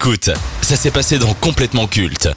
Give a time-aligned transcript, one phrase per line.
[0.00, 0.30] Écoute,
[0.62, 2.28] ça s'est passé dans Complètement Culte.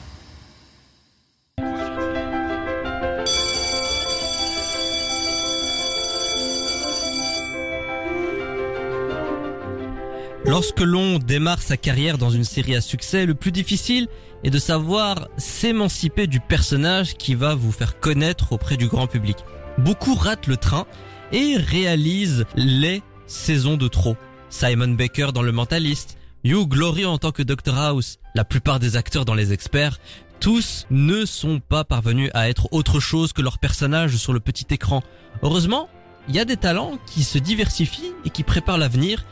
[10.44, 14.08] Lorsque l'on démarre sa carrière dans une série à succès, le plus difficile
[14.42, 19.36] est de savoir s'émanciper du personnage qui va vous faire connaître auprès du grand public.
[19.78, 20.84] Beaucoup ratent le train
[21.30, 24.16] et réalisent les saisons de trop.
[24.50, 28.96] Simon Baker dans Le Mentaliste, Hugh Glory en tant que Dr House, la plupart des
[28.96, 30.00] acteurs dans Les Experts,
[30.40, 34.66] tous ne sont pas parvenus à être autre chose que leur personnage sur le petit
[34.70, 35.04] écran.
[35.42, 35.88] Heureusement,
[36.28, 39.24] il y a des talents qui se diversifient et qui préparent l'avenir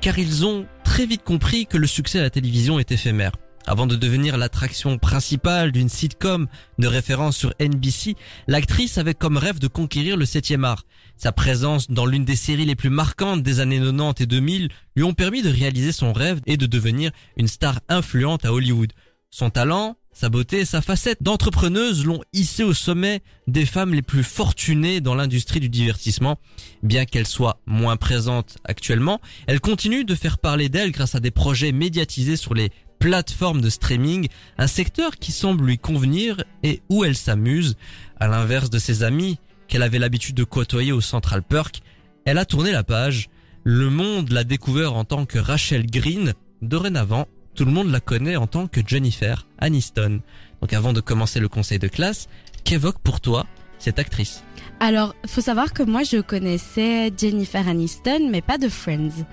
[0.00, 3.32] car ils ont très vite compris que le succès à la télévision est éphémère.
[3.66, 8.14] Avant de devenir l'attraction principale d'une sitcom de référence sur NBC,
[8.46, 10.84] l'actrice avait comme rêve de conquérir le 7 art.
[11.16, 15.04] Sa présence dans l'une des séries les plus marquantes des années 90 et 2000 lui
[15.04, 18.92] ont permis de réaliser son rêve et de devenir une star influente à Hollywood.
[19.30, 24.02] Son talent, sa beauté et sa facette d'entrepreneuse l'ont hissée au sommet des femmes les
[24.02, 26.38] plus fortunées dans l'industrie du divertissement.
[26.84, 31.32] Bien qu'elle soit moins présente actuellement, elle continue de faire parler d'elle grâce à des
[31.32, 32.70] projets médiatisés sur les
[33.04, 37.76] plateformes de streaming, un secteur qui semble lui convenir et où elle s'amuse.
[38.18, 39.38] À l'inverse de ses amis
[39.68, 41.82] qu'elle avait l'habitude de côtoyer au Central Perk,
[42.24, 43.28] elle a tourné la page.
[43.62, 46.32] Le monde l'a découvert en tant que Rachel Green.
[46.62, 50.22] Dorénavant, tout le monde la connaît en tant que Jennifer Aniston.
[50.62, 52.26] Donc avant de commencer le conseil de classe,
[52.64, 53.44] qu'évoque pour toi
[53.84, 54.42] cette actrice
[54.80, 59.24] Alors, faut savoir que moi je connaissais Jennifer Aniston, mais pas de Friends.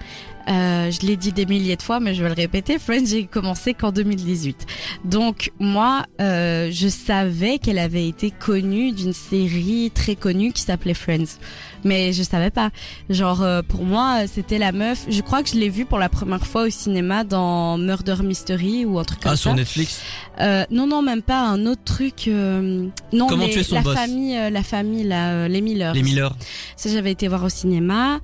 [0.50, 2.80] Euh, je l'ai dit des milliers de fois, mais je vais le répéter.
[2.80, 4.66] Friends, j'ai commencé qu'en 2018.
[5.06, 10.96] Donc moi, euh, je savais qu'elle avait été connue d'une série très connue qui s'appelait
[10.96, 11.38] Friends,
[11.84, 12.72] mais je savais pas.
[13.12, 15.06] Genre euh, pour moi, c'était la meuf.
[15.10, 18.84] Je crois que je l'ai vue pour la première fois au cinéma dans Murder Mystery
[18.84, 19.42] ou un truc comme ah, ça.
[19.44, 20.02] sur Netflix?
[20.40, 22.28] Euh, non, non, même pas un autre truc.
[22.28, 23.94] euh, non, Comment les- tuer son la boss?
[23.96, 25.94] famille, euh, la famille, là, euh, les Miller.
[25.94, 26.36] Les Miller.
[26.76, 28.20] Ça, j'avais été voir au cinéma.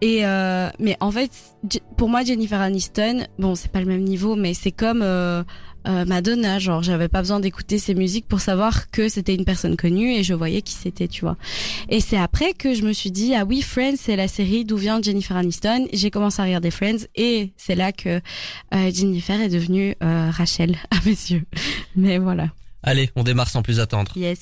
[0.00, 1.30] Et euh, mais en fait,
[1.96, 5.04] pour moi, Jennifer Aniston, bon, c'est pas le même niveau, mais c'est comme
[5.86, 6.58] Madonna.
[6.58, 10.24] Genre, j'avais pas besoin d'écouter ses musiques pour savoir que c'était une personne connue et
[10.24, 11.36] je voyais qui c'était, tu vois.
[11.88, 14.76] Et c'est après que je me suis dit, ah oui, Friends, c'est la série d'où
[14.76, 15.86] vient Jennifer Aniston.
[15.92, 18.20] J'ai commencé à regarder Friends et c'est là que
[18.72, 21.44] Jennifer est devenue Rachel à mes yeux.
[21.94, 22.48] Mais voilà.
[22.82, 24.12] Allez, on démarre sans plus attendre.
[24.16, 24.40] Yes.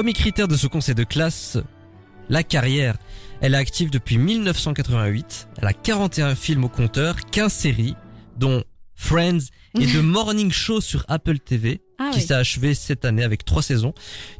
[0.00, 1.58] Premier critère de ce conseil de classe,
[2.30, 2.96] la carrière.
[3.42, 5.48] Elle est active depuis 1988.
[5.58, 7.96] Elle a 41 films au compteur, 15 séries,
[8.38, 12.26] dont Friends et The Morning Show sur Apple TV, Ah qui oui.
[12.26, 13.92] s'est achevé cette année avec trois saisons,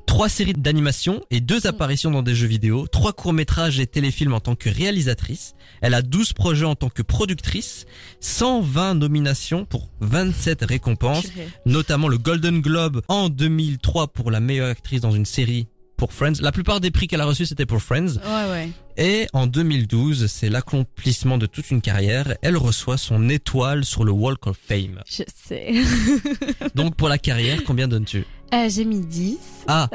[0.06, 4.40] trois séries d'animation et deux apparitions dans des jeux vidéo, trois courts-métrages et téléfilms en
[4.40, 5.54] tant que réalisatrice.
[5.82, 7.84] Elle a 12 projets en tant que productrice,
[8.20, 11.26] 120 nominations pour 27 récompenses
[11.66, 15.68] notamment le Golden Globe en 2003 pour la meilleure actrice dans une série
[16.00, 16.40] pour Friends.
[16.40, 18.14] La plupart des prix qu'elle a reçus c'était pour Friends.
[18.24, 18.70] Ouais, ouais.
[18.96, 22.38] Et en 2012, c'est l'accomplissement de toute une carrière.
[22.40, 25.02] Elle reçoit son étoile sur le Walk of Fame.
[25.06, 25.74] Je sais.
[26.74, 28.24] Donc pour la carrière, combien donnes-tu?
[28.54, 29.36] Euh, j'ai mis 10.
[29.66, 29.90] Ah,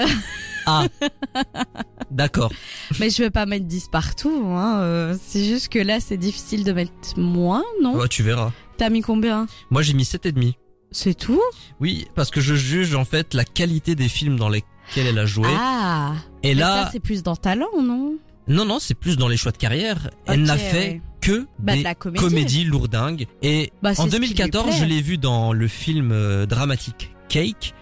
[0.67, 0.85] ah,
[2.11, 2.53] d'accord.
[2.99, 4.81] Mais je vais pas mettre 10 partout, hein.
[4.81, 7.95] euh, c'est juste que là, c'est difficile de mettre moins, non?
[7.95, 8.53] Ouais, tu verras.
[8.77, 9.47] T'as mis combien?
[9.71, 10.55] Moi j'ai mis sept et demi.
[10.91, 11.41] C'est tout?
[11.79, 14.49] Oui, parce que je juge en fait la qualité des films dans
[14.89, 15.47] lesquels elle a joué.
[15.51, 16.13] Ah
[16.43, 18.15] et là, ça, c'est plus dans talent, non?
[18.47, 20.09] Non non, c'est plus dans les choix de carrière.
[20.27, 21.01] Elle n'a fait ouais.
[21.21, 22.23] que Bah, de des la comédie.
[22.23, 23.25] comédie lourdingue.
[23.41, 24.75] Et Bah, en ce qui lui 2014, plaît.
[24.79, 27.73] je l'ai vu dans le film euh, dramatique Cake.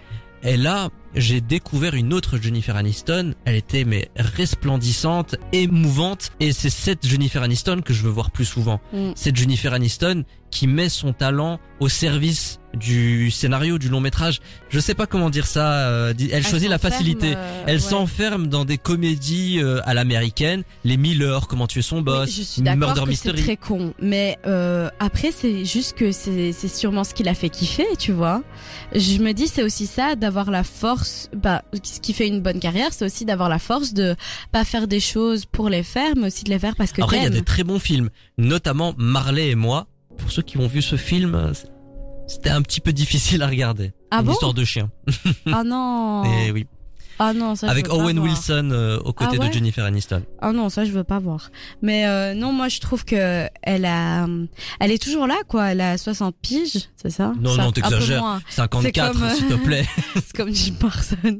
[0.45, 3.33] Et là, j'ai découvert une autre Jennifer Aniston.
[3.45, 6.31] Elle était mais resplendissante, émouvante.
[6.39, 8.79] Et c'est cette Jennifer Aniston que je veux voir plus souvent.
[8.93, 9.11] Mm.
[9.15, 14.39] Cette Jennifer Aniston qui met son talent au service du scénario du long métrage.
[14.69, 15.87] Je sais pas comment dire ça.
[15.89, 17.33] euh, Elle, Elle choisit la facilité.
[17.35, 17.79] euh, Elle ouais.
[17.79, 22.41] s'enferme dans des comédies euh, à l'américaine, les Miller, comment tuer son Oui, boss, je
[22.41, 23.41] suis Murder que c'est Mystery.
[23.43, 27.49] très con, mais euh, après c'est juste que c'est c'est sûrement ce qui l'a fait
[27.49, 28.41] kiffer, tu vois.
[28.95, 32.59] Je me dis c'est aussi ça d'avoir la force, bah ce qui fait une bonne
[32.59, 34.15] carrière, c'est aussi d'avoir la force de
[34.51, 37.17] pas faire des choses pour les faire, mais aussi de les faire parce que Après,
[37.17, 39.85] il y a des très bons films, notamment Marley et moi.
[40.17, 41.51] Pour ceux qui ont vu ce film,
[42.33, 43.93] c'était un petit peu difficile à regarder.
[44.11, 44.89] Ah Une bon histoire de chien.
[45.51, 46.23] Ah non.
[46.45, 46.67] Et oui,
[47.19, 48.29] Ah non, ça je avec veux pas Owen voir.
[48.29, 50.23] Wilson euh, aux côtés Ah ouais de Jennifer Aniston.
[50.41, 51.49] Ah non, ça je veux pas voir.
[51.81, 54.27] Mais euh, non, moi je trouve que elle a,
[54.79, 55.71] elle est toujours là quoi.
[55.71, 57.33] Elle a 60 piges, c'est ça?
[57.39, 58.21] Non, Ça, non, un peu t'exagères.
[58.21, 58.41] moins.
[58.49, 59.85] 54, comme, euh, s'il te plaît.
[60.15, 61.39] C'est comme Jim Parsons.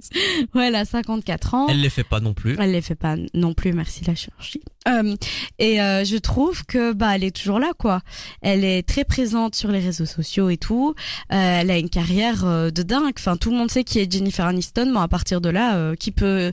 [0.56, 1.68] Ouais, elle a 54 ans.
[1.70, 2.56] Elle les fait pas non plus.
[2.60, 4.62] Elle les fait pas non plus, merci la chirurgie.
[4.88, 5.16] Euh,
[5.60, 8.02] et euh, je trouve que bah elle est toujours là quoi.
[8.42, 10.94] Elle est très présente sur les réseaux sociaux et tout.
[11.32, 13.14] Euh, elle a une carrière euh, de dingue.
[13.18, 15.96] Enfin tout le monde sait qui est Jennifer Aniston, mais à partir de là, euh,
[15.96, 16.52] qui peut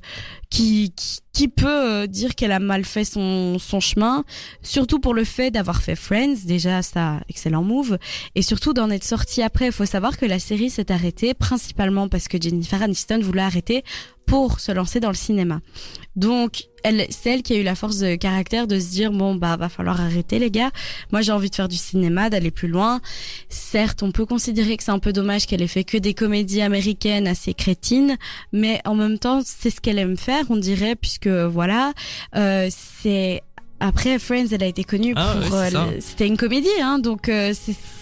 [0.50, 0.92] qui
[1.32, 4.24] qui, peut euh, dire qu'elle a mal fait son son chemin,
[4.62, 6.44] surtout pour le fait d'avoir fait Friends.
[6.44, 7.98] Déjà ça excellent move
[8.34, 9.66] et surtout d'en être sortie après.
[9.66, 13.84] Il faut savoir que la série s'est arrêtée principalement parce que Jennifer Aniston voulait arrêter
[14.30, 15.60] pour se lancer dans le cinéma.
[16.14, 19.34] Donc, elle, c'est elle qui a eu la force de caractère de se dire bon
[19.34, 20.70] bah va falloir arrêter les gars.
[21.10, 23.00] Moi j'ai envie de faire du cinéma, d'aller plus loin.
[23.48, 26.62] Certes, on peut considérer que c'est un peu dommage qu'elle ait fait que des comédies
[26.62, 28.16] américaines assez crétines,
[28.52, 31.92] mais en même temps c'est ce qu'elle aime faire, on dirait, puisque voilà,
[32.36, 33.42] euh, c'est
[33.80, 35.56] après, Friends, elle a été connue Ah pour.
[35.58, 37.52] ouais, euh, C'était une comédie, hein, donc euh,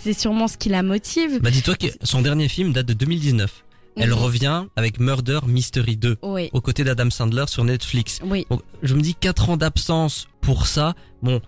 [0.02, 1.40] c'est sûrement ce qui la motive.
[1.40, 3.64] Bah dis-toi que son dernier film date de 2019.
[4.00, 4.14] Elle Mhm.
[4.14, 8.20] revient avec Murder Mystery 2 Oui, aux côtés d'Adam Sandler sur Netflix.
[8.25, 8.46] oui.
[8.49, 10.94] Donc je me dis 4 ans d'absence pour ça.
[11.23, 11.40] Bon,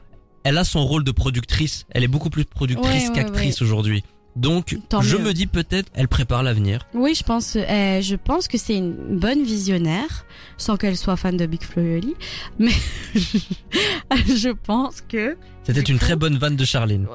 [0.42, 1.86] elle a son rôle de productrice.
[1.90, 4.02] Elle est beaucoup plus productrice Ouais, ouais, qu'actrice aujourd'hui.
[4.40, 5.24] Donc Tant je mieux.
[5.24, 6.86] me dis peut-être elle prépare l'avenir.
[6.94, 10.24] Oui, je pense, euh, je pense que c'est une bonne visionnaire,
[10.56, 12.14] sans qu'elle soit fan de Big Flo et Oli,
[12.58, 12.72] mais
[13.14, 15.36] je pense que.
[15.64, 17.06] C'était une coup- très bonne vanne de Charline.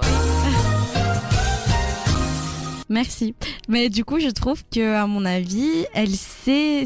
[2.89, 3.33] Merci.
[3.67, 6.85] Mais du coup, je trouve que, à mon avis, elle sait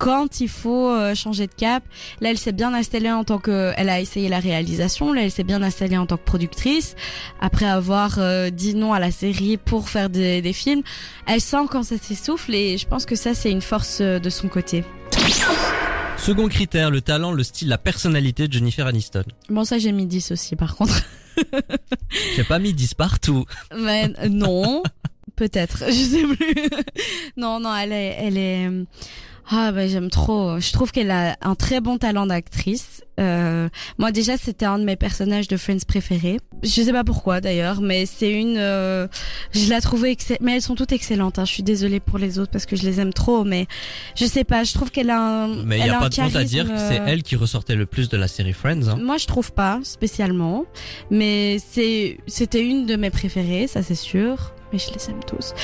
[0.00, 1.84] quand il faut euh, changer de cap.
[2.20, 5.12] Là, elle s'est bien installée en tant que, elle a essayé la réalisation.
[5.12, 6.96] Là, elle s'est bien installée en tant que productrice.
[7.38, 10.82] Après avoir euh, dit non à la série pour faire des, des films,
[11.26, 14.30] elle sent quand ça s'essouffle et je pense que ça, c'est une force euh, de
[14.30, 14.84] son côté.
[16.16, 19.24] Second critère, le talent, le style, la personnalité de Jennifer Aniston.
[19.50, 21.02] Bon, ça, j'ai mis 10 aussi, par contre.
[22.36, 23.44] J'ai pas mis 10 partout.
[23.76, 24.82] Mais euh, non,
[25.36, 26.54] peut-être, je sais plus.
[27.36, 28.70] non, non, elle est, elle est.
[29.48, 30.58] Ah bah j'aime trop.
[30.60, 33.02] Je trouve qu'elle a un très bon talent d'actrice.
[33.18, 36.38] Euh, moi déjà c'était un de mes personnages de Friends préférés.
[36.62, 38.56] Je sais pas pourquoi d'ailleurs, mais c'est une.
[38.58, 39.08] euh,
[39.52, 40.40] je la trouvais excellente.
[40.42, 41.38] Mais elles sont toutes excellentes.
[41.38, 41.44] Hein.
[41.44, 43.66] Je suis désolée pour les autres parce que je les aime trop, mais
[44.16, 44.62] je sais pas.
[44.64, 45.64] Je trouve qu'elle a un.
[45.64, 47.76] Mais il y a pas de honte à dire que c'est euh, elle qui ressortait
[47.76, 48.88] le plus de la série Friends.
[48.88, 48.98] Hein.
[49.02, 50.64] moi, je trouve pas spécialement,
[51.10, 54.52] mais c'est c'était une de mes préférées, ça c'est sûr.
[54.72, 55.54] Mais je les aime tous.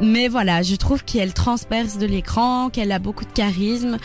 [0.00, 3.98] Mais voilà, je trouve qu'elle transperce de l'écran, qu'elle a beaucoup de charisme.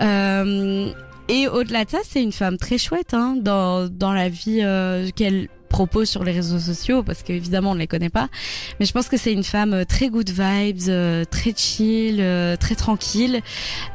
[0.00, 0.92] Euh,
[1.28, 5.10] et au-delà de ça, c'est une femme très chouette hein, dans dans la vie euh,
[5.14, 8.28] qu'elle propose sur les réseaux sociaux parce qu'évidemment on ne les connaît pas
[8.80, 12.56] mais je pense que c'est une femme euh, très good vibes euh, très chill euh,
[12.56, 13.40] très tranquille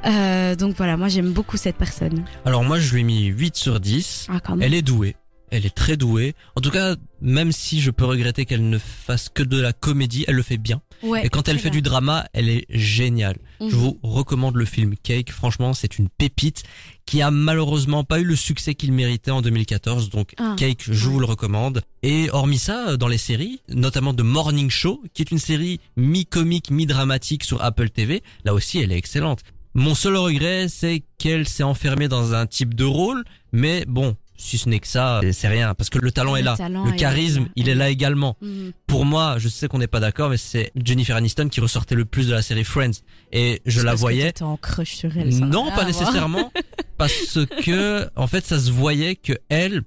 [0.05, 3.55] euh, donc voilà moi j'aime beaucoup cette personne Alors moi je lui ai mis 8
[3.57, 4.27] sur 10.
[4.29, 4.65] ah, quand même.
[4.65, 5.15] Elle est douée.
[5.51, 6.33] Elle est très douée.
[6.55, 10.25] En tout cas, même si je peux regretter qu'elle ne fasse que de la comédie,
[10.27, 10.81] elle le fait bien.
[11.03, 11.79] Ouais, Et quand elle fait bien.
[11.79, 13.37] du drama, elle est géniale.
[13.59, 13.71] Je Mhm.
[13.71, 15.31] vous recommande le film Cake.
[15.31, 16.63] Franchement, c'est une pépite
[17.05, 20.09] qui a malheureusement pas eu le succès qu'il méritait en 2014.
[20.09, 21.81] Donc Ah, Cake, je vous le recommande.
[22.03, 25.79] Et hormis ça, euh, dans les séries, notamment The Morning Show, qui est une série
[25.95, 29.41] mi-comique, mi-dramatique sur Apple TV, là aussi, elle est excellente.
[29.77, 34.57] Mon seul regret, c'est qu'elle s'est enfermée dans un type de rôle, mais bon, si
[34.57, 36.55] ce n'est que ça, c'est rien, parce que le talent Le est là.
[36.57, 38.35] talent le charisme, il est là également.
[38.41, 38.71] Mhm.
[38.87, 42.05] Pour moi, je sais qu'on n'est pas d'accord, mais c'est Jennifer Aniston qui ressortait le
[42.05, 42.91] plus de la série Friends.
[43.31, 44.25] Et je la que voyais.
[44.25, 45.29] t'étais en crush sur elle.
[45.39, 45.85] Non, pas voir.
[45.87, 46.51] nécessairement,
[46.97, 49.83] parce que en fait, ça se voyait que elle,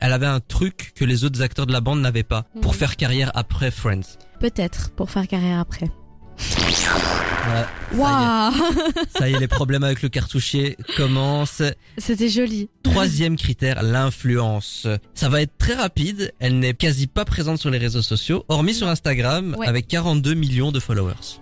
[0.00, 2.78] elle avait un truc que les autres acteurs de la bande n'avaient pas pour Mhm.
[2.78, 4.18] faire carrière après Friends.
[4.40, 5.88] Peut-être pour faire carrière après.
[7.44, 8.52] Ouais, Waouh,
[9.18, 11.62] ça y est, les problèmes avec le cartouchier commencent.
[11.98, 12.68] c'était joli.
[12.82, 14.86] Troisième critère, l'influence.
[15.14, 16.32] Ça va être très rapide.
[16.38, 19.66] Elle n'est quasi pas présente sur les réseaux sociaux, hormis sur Instagram, Ouais.
[19.66, 21.38] avec 42 millions de followers.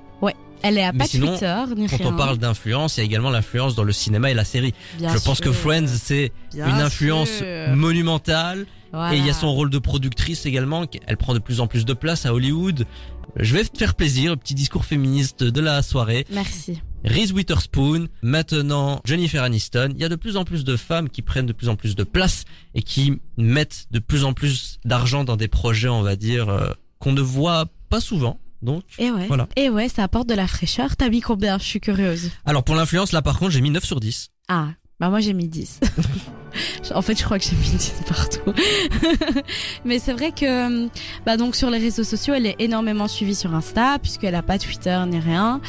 [0.63, 2.07] Elle est à pas sinon, Twitter ni Quand rien.
[2.09, 4.75] on parle d'influence, il y a également l'influence dans le cinéma et la série.
[4.99, 5.47] Bien Je pense sûr.
[5.47, 7.47] que Friends, c'est une influence sûr.
[7.77, 8.67] monumentale.
[8.93, 9.15] Voilà.
[9.15, 10.85] Et il y a son rôle de productrice également.
[11.07, 12.87] Elle prend de plus en plus de place à Hollywood.
[13.37, 16.27] Je vais te faire plaisir, petit discours féministe de la soirée.
[16.33, 16.81] Merci.
[17.05, 19.91] Reese Witherspoon, maintenant Jennifer Aniston.
[19.95, 21.95] Il y a de plus en plus de femmes qui prennent de plus en plus
[21.95, 22.45] de place
[22.75, 26.71] et qui mettent de plus en plus d'argent dans des projets, on va dire, euh,
[26.99, 28.39] qu'on ne voit pas souvent.
[28.63, 29.27] Donc, Et ouais.
[29.29, 29.49] Voilà.
[29.57, 30.95] Et ouais, ça apporte de la fraîcheur.
[30.97, 31.57] T'as mis combien?
[31.59, 32.31] Je suis curieuse.
[32.45, 34.29] alors pour l'influence, là par contre, j'ai mis 9 sur 10.
[34.49, 34.69] Ah,
[34.99, 35.81] bah moi j'ai mis 10.
[36.95, 38.53] en fait, je crois que j'ai mis 10 partout.
[39.85, 40.89] Mais c'est vrai que
[41.25, 44.59] bah donc sur les réseaux sociaux, elle est énormément suivie sur Insta puisqu'elle a pas
[44.59, 45.61] Twitter ni rien.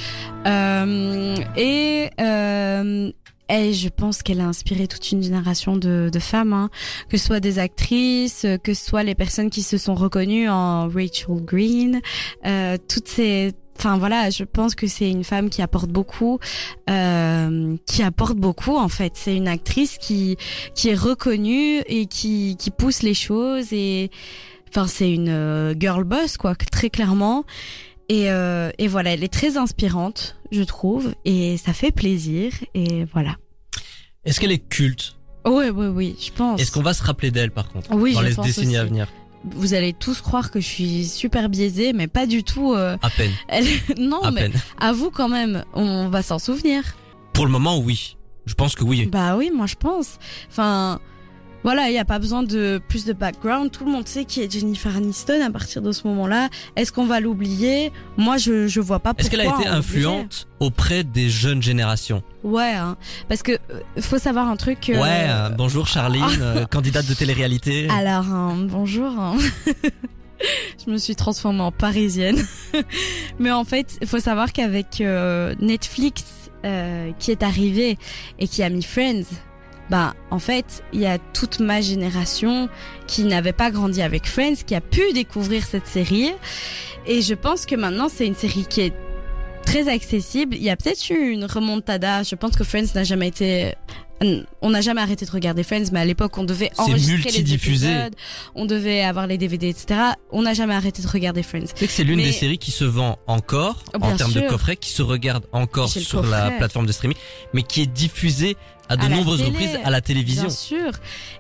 [0.48, 3.12] Euh, et euh,
[3.52, 6.70] je pense qu'elle a inspiré toute une génération de, de femmes, hein,
[7.10, 10.88] que ce soit des actrices, que ce soit les personnes qui se sont reconnues en
[10.88, 12.02] Rachel Green,
[12.46, 16.38] euh, toutes ces enfin voilà, je pense que c'est une femme qui apporte beaucoup,
[16.90, 19.14] euh, qui apporte beaucoup en fait.
[19.16, 20.38] C'est une actrice qui
[20.76, 24.12] qui est reconnue et qui qui pousse les choses et
[24.70, 27.44] enfin c'est une euh, girl boss quoi, très clairement.
[28.08, 32.52] Et, euh, et voilà, elle est très inspirante, je trouve, et ça fait plaisir.
[32.74, 33.38] Et voilà.
[34.26, 35.16] Est-ce qu'elle est culte?
[35.46, 36.60] Oui, oui, oui, je pense.
[36.62, 37.90] Est-ce qu'on va se rappeler d'elle par contre?
[37.94, 39.08] Oui, dans je les pense décennies à venir
[39.44, 42.74] Vous allez tous croire que je suis super biaisée, mais pas du tout.
[42.74, 43.66] euh, À peine, elle-
[43.98, 44.62] Non, à mais peine.
[44.80, 46.84] à vous quand même, on va s'en souvenir.
[47.34, 48.18] Pour le moment, oui.
[48.46, 49.06] Je pense que oui.
[49.06, 50.18] Bah oui, moi je pense.
[50.50, 51.00] Enfin,
[51.64, 53.72] voilà, il n'y a pas besoin de plus de background.
[53.72, 56.50] Tout le monde sait qui est Jennifer Aniston à partir de ce moment-là.
[56.76, 57.92] Est-ce qu'on va l'oublier?
[58.18, 59.22] Moi, je je vois pas pourquoi.
[59.22, 62.24] Est-ce qu'elle a été influente auprès des jeunes générations?
[62.44, 62.98] Ouais, hein.
[63.30, 64.90] parce que euh, faut savoir un truc.
[64.90, 67.88] euh, Ouais, euh, bonjour Charline, candidate de télé-réalité.
[67.90, 69.12] Alors, hein, bonjour.
[69.20, 69.38] hein.
[70.86, 72.44] Je me suis transformée en parisienne.
[73.40, 75.02] Mais en fait, il faut savoir qu'avec
[75.60, 76.24] Netflix
[77.20, 77.98] qui est arrivé
[78.40, 79.24] et qui a mis Friends,
[79.90, 82.70] bah en fait, il y a toute ma génération
[83.08, 86.32] qui n'avait pas grandi avec Friends, qui a pu découvrir cette série.
[87.06, 88.94] Et je pense que maintenant, c'est une série qui est
[89.66, 90.56] très accessible.
[90.56, 92.24] Il y a peut-être eu une remontada.
[92.24, 93.74] Je pense que Friends n'a jamais été
[94.62, 98.16] on n'a jamais arrêté de regarder Friends, mais à l'époque, on devait enregistrer les épisodes,
[98.56, 100.00] on devait avoir les DVD, etc.
[100.32, 101.68] On n'a jamais arrêté de regarder Friends.
[101.74, 104.34] Tu sais que c'est l'une Mais- des séries qui se vend encore Oh, en termes
[104.34, 107.18] de coffret, qui se regarde encore sur la plateforme de streaming,
[107.54, 108.58] mais qui est diffusée
[108.90, 109.50] à de À nombreuses télé.
[109.52, 110.44] reprises à la télévision.
[110.44, 110.92] Bien sûr.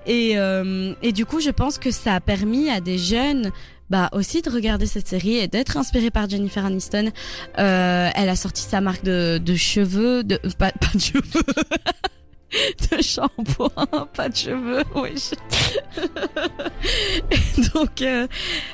[0.07, 3.51] Et, euh, et du coup, je pense que ça a permis à des jeunes
[3.89, 7.11] bah aussi de regarder cette série et d'être inspiré par Jennifer Aniston.
[7.59, 11.21] Euh, elle a sorti sa marque de, de cheveux, de pas, pas de cheveux,
[12.91, 14.83] de shampoing, pas de cheveux.
[17.31, 18.27] Et donc, euh,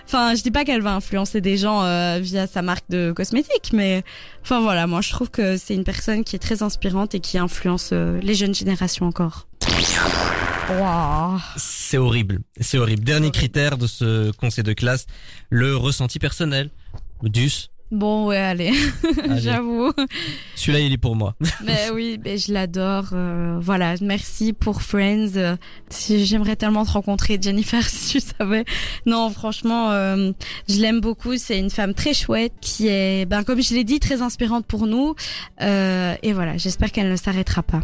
[0.05, 3.71] enfin, je dis pas qu'elle va influencer des gens euh, via sa marque de cosmétiques,
[3.73, 4.03] mais
[4.43, 7.37] enfin voilà, moi je trouve que c'est une personne qui est très inspirante et qui
[7.37, 9.47] influence euh, les jeunes générations encore.
[10.69, 11.39] Waouh.
[11.55, 13.03] C'est horrible, c'est horrible.
[13.03, 15.05] Dernier critère de ce conseil de classe,
[15.49, 16.69] le ressenti personnel.
[17.23, 18.73] Dus, Bon ouais, allez,
[19.29, 19.39] Allez.
[19.39, 19.91] j'avoue.
[20.55, 21.35] celui-là il est pour moi.
[21.65, 23.05] Mais oui, mais je l'adore.
[23.13, 25.55] euh, voilà, merci pour Friends.
[26.09, 28.65] J'aimerais tellement te rencontrer, Jennifer, si tu savais.
[29.05, 30.31] Non, franchement, euh,
[30.67, 31.37] je l'aime beaucoup.
[31.37, 34.85] C'est une femme très chouette qui est, ben comme je l'ai dit, très inspirante pour
[34.85, 35.15] nous.
[35.61, 37.81] Euh, et voilà, j'espère qu'elle ne s'arrêtera pas.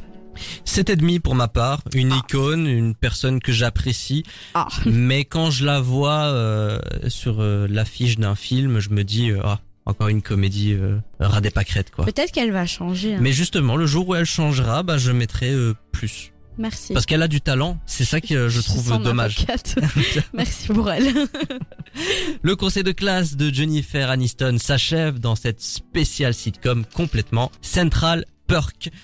[0.77, 4.24] Et demi pour ma part, une icône, une personne que j'apprécie,
[4.55, 4.67] Ah.
[4.86, 9.60] mais quand je la vois euh, sur euh, l'affiche d'un film, je me dis ah
[9.86, 12.06] encore une comédie euh, ras des pâquerettes quoi.
[12.06, 13.16] Peut-être qu'elle va changer.
[13.16, 13.20] hein.
[13.22, 16.94] Mais justement, le jour où elle changera, bah je mettrai euh, plus Merci.
[16.94, 17.80] parce qu'elle a du talent.
[17.86, 19.46] C'est ça que je trouve sens dommage.
[20.34, 21.12] Merci pour elle.
[22.42, 28.90] Le conseil de classe de Jennifer Aniston s'achève dans cette spéciale sitcom complètement Central Perk.